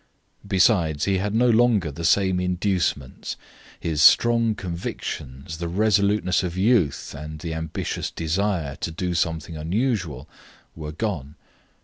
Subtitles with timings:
[0.47, 3.37] Besides, he had no longer the same inducements;
[3.79, 10.27] his strong convictions, the resoluteness of youth, and the ambitious desire to do something unusual
[10.75, 11.35] were gone.